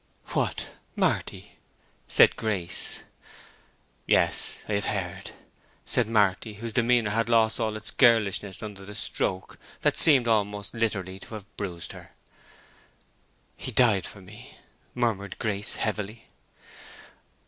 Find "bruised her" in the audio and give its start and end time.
11.55-12.13